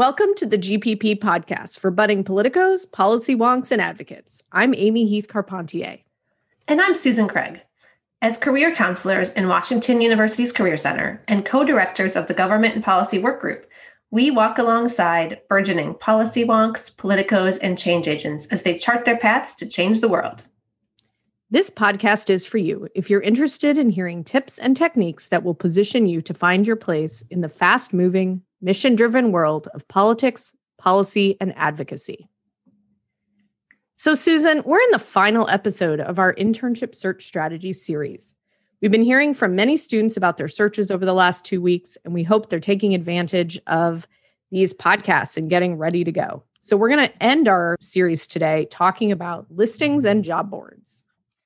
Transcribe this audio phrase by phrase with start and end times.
[0.00, 4.42] Welcome to the GPP podcast for budding politicos, policy wonks, and advocates.
[4.50, 5.98] I'm Amy Heath Carpentier.
[6.66, 7.60] And I'm Susan Craig.
[8.22, 12.82] As career counselors in Washington University's Career Center and co directors of the Government and
[12.82, 13.66] Policy Work Group,
[14.10, 19.52] we walk alongside burgeoning policy wonks, politicos, and change agents as they chart their paths
[19.56, 20.42] to change the world.
[21.50, 25.54] This podcast is for you if you're interested in hearing tips and techniques that will
[25.54, 30.52] position you to find your place in the fast moving, mission driven world of politics,
[30.78, 32.28] policy, and advocacy.
[33.96, 38.34] So, Susan, we're in the final episode of our internship search strategy series.
[38.80, 42.14] We've been hearing from many students about their searches over the last two weeks, and
[42.14, 44.08] we hope they're taking advantage of
[44.50, 46.42] these podcasts and getting ready to go.
[46.62, 51.02] So, we're going to end our series today talking about listings and job boards.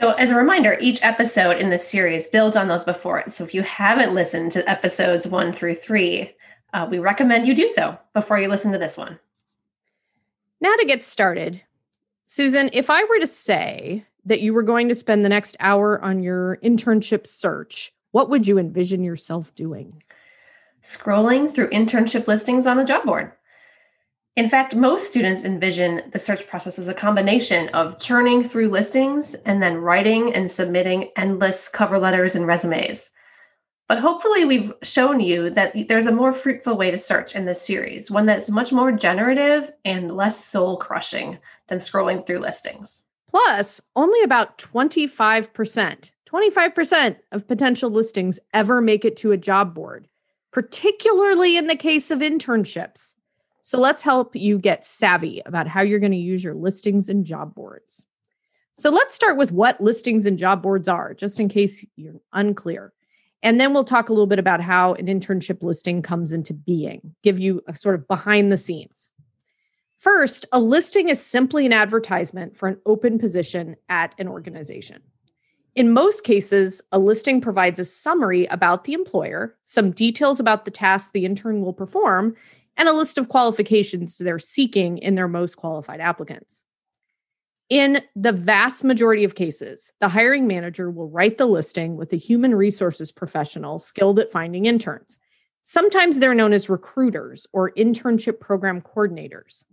[0.00, 3.32] So, as a reminder, each episode in this series builds on those before it.
[3.32, 6.35] So, if you haven't listened to episodes one through three,
[6.76, 9.18] uh, we recommend you do so before you listen to this one.
[10.60, 11.62] Now, to get started,
[12.26, 16.02] Susan, if I were to say that you were going to spend the next hour
[16.02, 20.02] on your internship search, what would you envision yourself doing?
[20.82, 23.32] Scrolling through internship listings on a job board.
[24.34, 29.32] In fact, most students envision the search process as a combination of churning through listings
[29.46, 33.12] and then writing and submitting endless cover letters and resumes.
[33.88, 37.62] But hopefully, we've shown you that there's a more fruitful way to search in this
[37.62, 43.04] series, one that's much more generative and less soul crushing than scrolling through listings.
[43.30, 50.08] Plus, only about 25%, 25% of potential listings ever make it to a job board,
[50.52, 53.14] particularly in the case of internships.
[53.62, 57.24] So let's help you get savvy about how you're going to use your listings and
[57.24, 58.06] job boards.
[58.74, 62.92] So let's start with what listings and job boards are, just in case you're unclear.
[63.42, 67.14] And then we'll talk a little bit about how an internship listing comes into being,
[67.22, 69.10] give you a sort of behind the scenes.
[69.98, 75.02] First, a listing is simply an advertisement for an open position at an organization.
[75.74, 80.70] In most cases, a listing provides a summary about the employer, some details about the
[80.70, 82.34] tasks the intern will perform,
[82.76, 86.64] and a list of qualifications they're seeking in their most qualified applicants.
[87.68, 92.16] In the vast majority of cases, the hiring manager will write the listing with a
[92.16, 95.18] human resources professional skilled at finding interns.
[95.62, 99.64] Sometimes they're known as recruiters or internship program coordinators.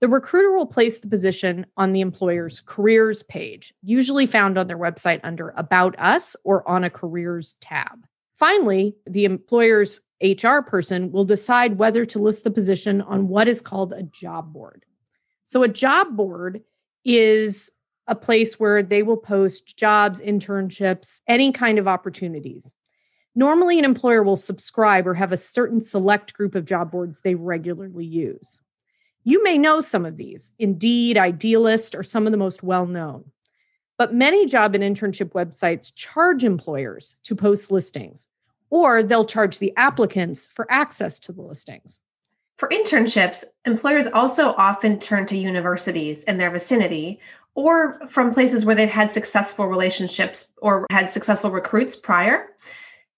[0.00, 4.78] The recruiter will place the position on the employer's careers page, usually found on their
[4.78, 8.06] website under About Us or on a careers tab.
[8.34, 13.62] Finally, the employer's HR person will decide whether to list the position on what is
[13.62, 14.84] called a job board.
[15.44, 16.62] So, a job board
[17.04, 17.70] is
[18.06, 22.74] a place where they will post jobs, internships, any kind of opportunities.
[23.34, 27.36] Normally, an employer will subscribe or have a certain select group of job boards they
[27.36, 28.58] regularly use.
[29.22, 33.30] You may know some of these Indeed, Idealist, or some of the most well known.
[33.96, 38.28] But many job and internship websites charge employers to post listings,
[38.70, 42.00] or they'll charge the applicants for access to the listings.
[42.60, 47.18] For internships, employers also often turn to universities in their vicinity
[47.54, 52.48] or from places where they've had successful relationships or had successful recruits prior.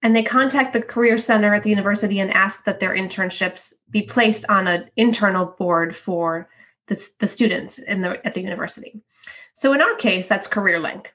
[0.00, 4.02] And they contact the Career Center at the university and ask that their internships be
[4.02, 6.48] placed on an internal board for
[6.86, 9.02] the, the students in the, at the university.
[9.54, 11.06] So in our case, that's CareerLink.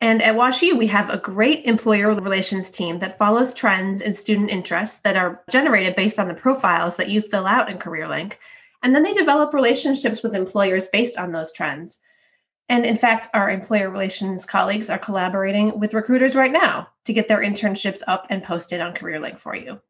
[0.00, 4.50] And at WashU, we have a great employer relations team that follows trends and student
[4.50, 8.34] interests that are generated based on the profiles that you fill out in CareerLink.
[8.82, 12.00] And then they develop relationships with employers based on those trends.
[12.70, 17.28] And in fact, our employer relations colleagues are collaborating with recruiters right now to get
[17.28, 19.80] their internships up and posted on CareerLink for you.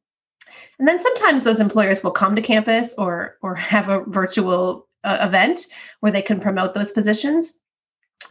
[0.78, 5.18] And then sometimes those employers will come to campus or, or have a virtual uh,
[5.20, 5.66] event
[6.00, 7.58] where they can promote those positions.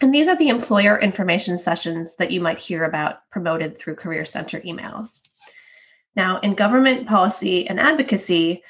[0.01, 4.25] And these are the employer information sessions that you might hear about promoted through Career
[4.25, 5.19] Center emails.
[6.15, 8.63] Now, in government policy and advocacy,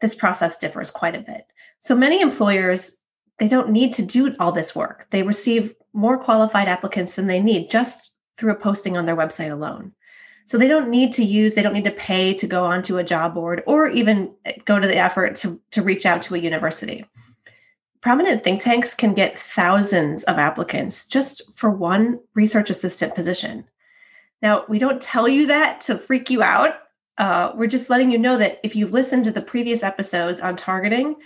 [0.00, 1.46] this process differs quite a bit.
[1.80, 2.98] So many employers,
[3.38, 5.06] they don't need to do all this work.
[5.10, 9.52] They receive more qualified applicants than they need just through a posting on their website
[9.52, 9.92] alone.
[10.46, 13.04] So they don't need to use, they don't need to pay to go onto a
[13.04, 14.32] job board or even
[14.64, 17.04] go to the effort to, to reach out to a university
[18.00, 23.64] prominent think tanks can get thousands of applicants just for one research assistant position.
[24.42, 26.74] Now, we don't tell you that to freak you out.
[27.18, 30.56] Uh, we're just letting you know that if you've listened to the previous episodes on
[30.56, 31.16] targeting,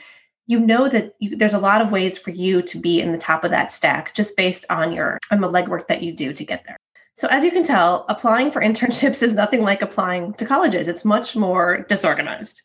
[0.47, 3.19] you know that you, there's a lot of ways for you to be in the
[3.19, 6.45] top of that stack just based on your on the legwork that you do to
[6.45, 6.77] get there.
[7.15, 10.89] So as you can tell, applying for internships is nothing like applying to colleges.
[10.89, 12.63] It's much more disorganized.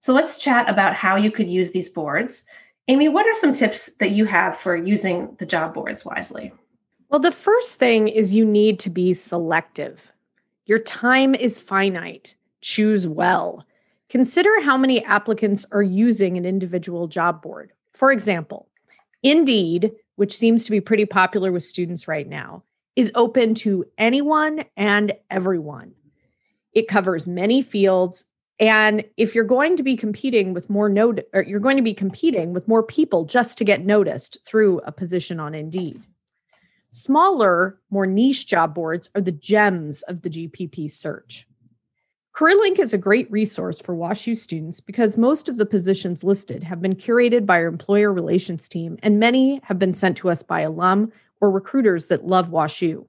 [0.00, 2.44] So let's chat about how you could use these boards.
[2.88, 6.52] Amy, what are some tips that you have for using the job boards wisely?
[7.08, 10.12] Well, the first thing is you need to be selective.
[10.66, 12.34] Your time is finite.
[12.60, 13.64] Choose well.
[14.08, 17.72] Consider how many applicants are using an individual job board.
[17.92, 18.68] For example,
[19.22, 22.64] Indeed, which seems to be pretty popular with students right now,
[22.96, 25.94] is open to anyone and everyone.
[26.72, 28.24] It covers many fields.
[28.62, 31.94] And if you're going to be competing with more note, or you're going to be
[31.94, 36.00] competing with more people just to get noticed through a position on Indeed.
[36.92, 41.48] Smaller, more niche job boards are the gems of the GPP search.
[42.36, 46.80] CareerLink is a great resource for WashU students because most of the positions listed have
[46.80, 50.60] been curated by our employer relations team, and many have been sent to us by
[50.60, 51.10] alum
[51.40, 53.06] or recruiters that love WashU.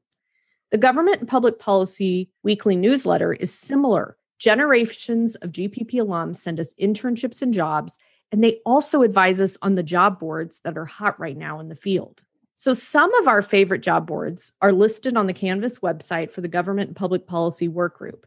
[0.72, 4.18] The Government and Public Policy weekly newsletter is similar.
[4.40, 7.98] Generations of GPP alums send us internships and jobs,
[8.32, 11.70] and they also advise us on the job boards that are hot right now in
[11.70, 12.24] the field.
[12.56, 16.48] So, some of our favorite job boards are listed on the Canvas website for the
[16.48, 18.24] Government and Public Policy Workgroup.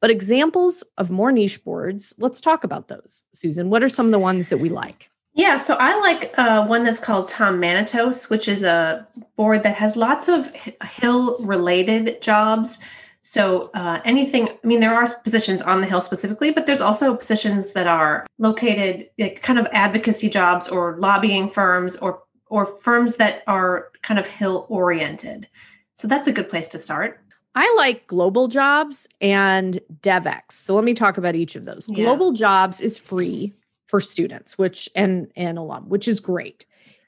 [0.00, 3.24] But examples of more niche boards, let's talk about those.
[3.32, 5.10] Susan, what are some of the ones that we like?
[5.34, 9.06] Yeah, so I like uh, one that's called Tom Manatos, which is a
[9.36, 10.50] board that has lots of
[10.82, 12.78] Hill related jobs.
[13.22, 17.14] So uh, anything, I mean, there are positions on the Hill specifically, but there's also
[17.14, 23.14] positions that are located, like kind of advocacy jobs or lobbying firms or or firms
[23.16, 25.46] that are kind of Hill oriented.
[25.94, 27.20] So that's a good place to start.
[27.54, 30.52] I like Global Jobs and Devex.
[30.52, 31.88] So let me talk about each of those.
[31.88, 32.04] Yeah.
[32.04, 33.54] Global Jobs is free
[33.86, 36.66] for students, which and and alum, which is great.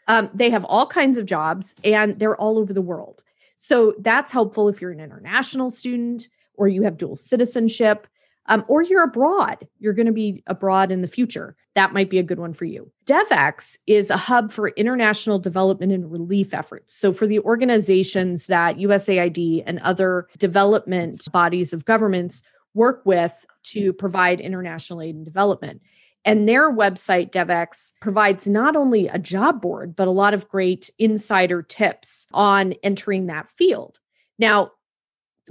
[0.09, 3.23] Um, they have all kinds of jobs and they're all over the world.
[3.65, 8.09] So that's helpful if you're an international student or you have dual citizenship
[8.47, 9.69] um, or you're abroad.
[9.79, 11.55] You're going to be abroad in the future.
[11.77, 12.91] That might be a good one for you.
[13.07, 16.93] Devex is a hub for international development and relief efforts.
[16.93, 22.43] So, for the organizations that USAID and other development bodies of governments
[22.75, 25.83] work with to provide international aid and development.
[26.25, 30.91] And their website, Devex, provides not only a job board, but a lot of great
[30.99, 33.99] insider tips on entering that field.
[34.39, 34.73] Now,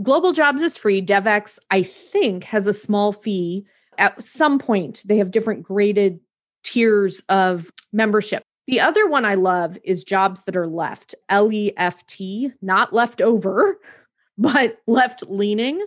[0.01, 1.01] Global Jobs is free.
[1.01, 3.65] Devex, I think, has a small fee.
[3.97, 6.19] At some point, they have different graded
[6.63, 8.43] tiers of membership.
[8.67, 12.93] The other one I love is Jobs That Are Left, L E F T, not
[12.93, 13.77] left over,
[14.37, 15.85] but left leaning.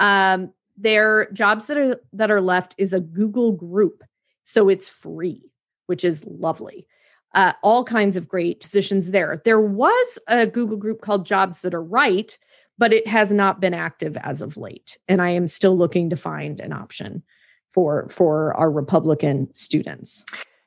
[0.00, 4.02] Um, their jobs that are that are left is a Google group,
[4.44, 5.50] so it's free,
[5.86, 6.86] which is lovely.
[7.34, 9.42] Uh, all kinds of great positions there.
[9.44, 12.38] There was a Google group called Jobs That Are Right,
[12.78, 14.98] but it has not been active as of late.
[15.08, 17.24] And I am still looking to find an option
[17.70, 20.24] for for our Republican students.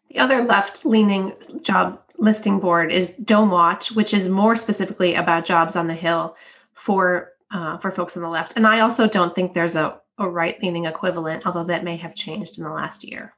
[0.10, 5.76] The other left-leaning job listing board is Dome Watch, which is more specifically about jobs
[5.76, 6.36] on the Hill
[6.74, 8.54] for uh, for folks on the left.
[8.58, 12.58] And I also don't think there's a, a right-leaning equivalent, although that may have changed
[12.58, 13.34] in the last year.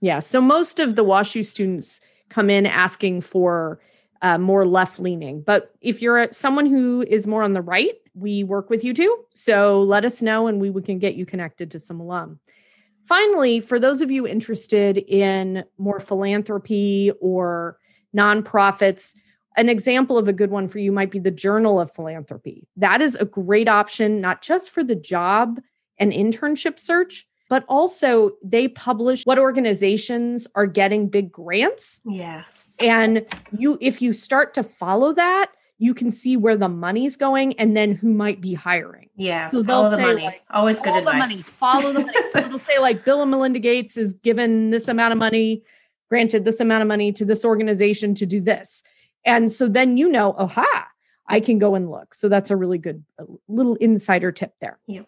[0.00, 0.18] Yeah.
[0.18, 3.80] So most of the WashU students come in asking for
[4.22, 5.42] uh, more left leaning.
[5.42, 9.24] But if you're someone who is more on the right, we work with you too.
[9.34, 12.38] So let us know and we, we can get you connected to some alum.
[13.06, 17.78] Finally, for those of you interested in more philanthropy or
[18.16, 19.14] nonprofits,
[19.56, 22.68] an example of a good one for you might be the Journal of Philanthropy.
[22.76, 25.60] That is a great option, not just for the job
[25.98, 32.00] and internship search, but also they publish what organizations are getting big grants.
[32.06, 32.44] Yeah.
[32.78, 33.26] And
[33.58, 37.76] you if you start to follow that, you can see where the money's going and
[37.76, 39.10] then who might be hiring.
[39.16, 39.48] Yeah.
[39.48, 40.22] So they'll the say money.
[40.22, 41.12] Like, always good advice.
[41.12, 42.12] The money, follow the money.
[42.32, 45.64] so they'll say like Bill and Melinda Gates is given this amount of money,
[46.08, 48.84] granted this amount of money to this organization to do this.
[49.26, 50.86] And so then you know, aha,
[51.26, 52.14] I can go and look.
[52.14, 53.04] So that's a really good
[53.48, 54.78] little insider tip there.
[54.86, 55.02] Yeah.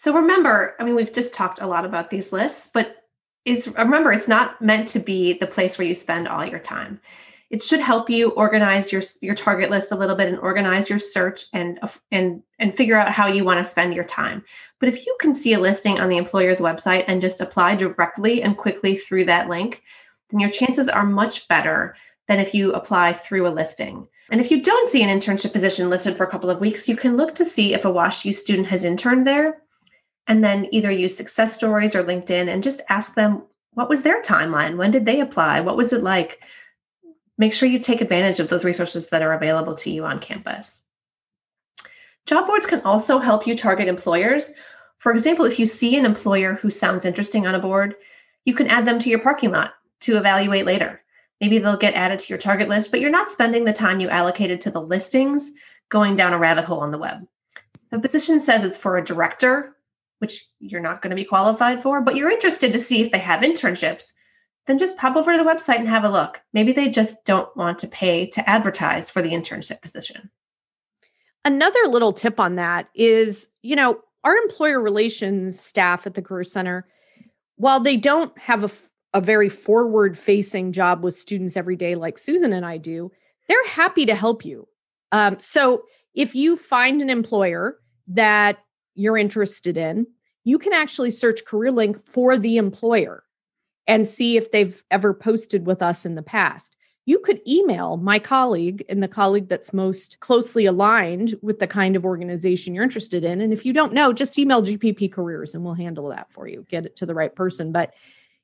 [0.00, 3.04] So remember, I mean, we've just talked a lot about these lists, but
[3.44, 7.02] it's remember it's not meant to be the place where you spend all your time.
[7.50, 10.98] It should help you organize your your target list a little bit and organize your
[10.98, 14.42] search and uh, and and figure out how you want to spend your time.
[14.78, 18.42] But if you can see a listing on the employer's website and just apply directly
[18.42, 19.82] and quickly through that link
[20.30, 21.94] then your chances are much better
[22.26, 24.08] than if you apply through a listing.
[24.30, 26.96] And if you don't see an internship position listed for a couple of weeks you
[26.96, 29.60] can look to see if a WashU student has interned there
[30.26, 34.20] and then either use success stories or linkedin and just ask them what was their
[34.22, 36.40] timeline when did they apply what was it like
[37.40, 40.84] make sure you take advantage of those resources that are available to you on campus.
[42.26, 44.52] Job boards can also help you target employers.
[44.98, 47.96] For example, if you see an employer who sounds interesting on a board,
[48.44, 51.00] you can add them to your parking lot to evaluate later.
[51.40, 54.10] Maybe they'll get added to your target list, but you're not spending the time you
[54.10, 55.50] allocated to the listings
[55.88, 57.26] going down a rabbit hole on the web.
[57.90, 59.74] A position says it's for a director,
[60.20, 63.18] which you're not going to be qualified for, but you're interested to see if they
[63.18, 64.12] have internships,
[64.66, 66.40] then just pop over to the website and have a look.
[66.52, 70.30] Maybe they just don't want to pay to advertise for the internship position.
[71.44, 76.44] Another little tip on that is, you know, our employer relations staff at the Career
[76.44, 76.86] Center,
[77.56, 78.70] while they don't have a,
[79.14, 83.10] a very forward facing job with students every day like Susan and I do,
[83.48, 84.68] they're happy to help you.
[85.12, 85.84] Um, so
[86.14, 88.58] if you find an employer that
[89.00, 90.06] you're interested in,
[90.44, 93.24] you can actually search CareerLink for the employer
[93.86, 96.76] and see if they've ever posted with us in the past.
[97.06, 101.96] You could email my colleague and the colleague that's most closely aligned with the kind
[101.96, 103.40] of organization you're interested in.
[103.40, 106.64] And if you don't know, just email GPP Careers and we'll handle that for you,
[106.68, 107.72] get it to the right person.
[107.72, 107.94] But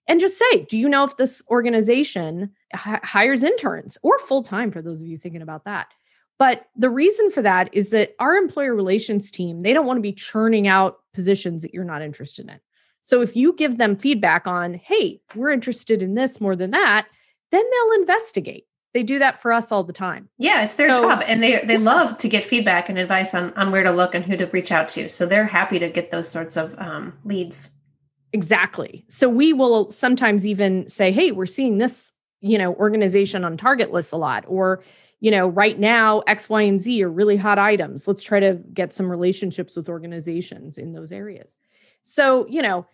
[0.09, 4.71] and just say, do you know if this organization h- hires interns or full time
[4.71, 5.89] for those of you thinking about that?
[6.38, 10.02] But the reason for that is that our employer relations team, they don't want to
[10.02, 12.61] be churning out positions that you're not interested in.
[13.02, 17.07] So if you give them feedback on, hey, we're interested in this more than that,
[17.52, 18.66] then they'll investigate.
[18.95, 20.28] They do that for us all the time.
[20.38, 21.23] Yeah, it's their so, job.
[21.26, 24.25] And they they love to get feedback and advice on, on where to look and
[24.25, 25.09] who to reach out to.
[25.09, 27.71] So they're happy to get those sorts of um, leads.
[28.33, 29.05] Exactly.
[29.09, 33.93] So we will sometimes even say, hey, we're seeing this, you know, organization on target
[33.93, 34.83] lists a lot, or
[35.26, 38.06] you know, right now, X, Y, and Z are really hot items.
[38.06, 41.56] Let's try to get some relationships with organizations in those areas.
[42.04, 42.87] So, you know,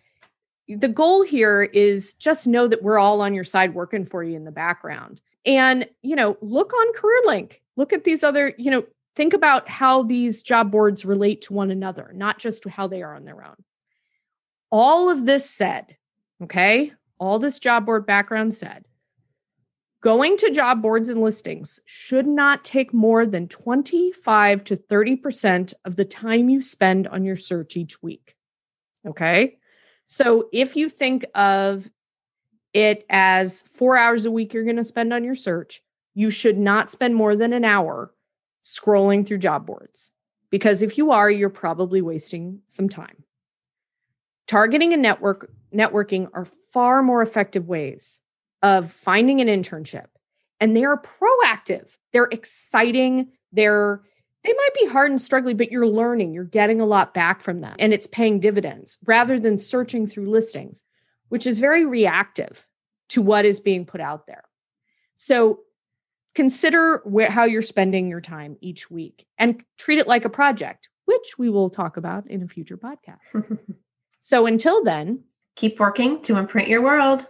[0.67, 4.35] the goal here is just know that we're all on your side working for you
[4.35, 5.21] in the background.
[5.45, 8.83] And, you know, look on CareerLink, look at these other, you know,
[9.15, 13.13] think about how these job boards relate to one another, not just how they are
[13.13, 13.63] on their own.
[14.71, 15.97] All of this said,
[16.41, 18.85] okay, all this job board background said,
[20.03, 25.95] Going to job boards and listings should not take more than 25 to 30% of
[25.95, 28.35] the time you spend on your search each week.
[29.07, 29.59] Okay.
[30.05, 31.89] So if you think of
[32.73, 35.81] it as four hours a week you're going to spend on your search,
[36.13, 38.13] you should not spend more than an hour
[38.61, 40.11] scrolling through job boards.
[40.49, 43.23] Because if you are, you're probably wasting some time.
[44.47, 48.19] Targeting and network networking are far more effective ways
[48.63, 50.07] of finding an internship
[50.59, 51.89] and they are proactive.
[52.13, 53.27] They're exciting.
[53.51, 54.01] They're
[54.43, 57.61] they might be hard and struggling, but you're learning, you're getting a lot back from
[57.61, 60.83] them, and it's paying dividends rather than searching through listings,
[61.29, 62.67] which is very reactive
[63.09, 64.43] to what is being put out there.
[65.15, 65.59] So
[66.35, 70.89] consider where, how you're spending your time each week and treat it like a project,
[71.05, 73.45] which we will talk about in a future podcast.
[74.21, 75.23] so until then,
[75.55, 77.27] keep working to imprint your world.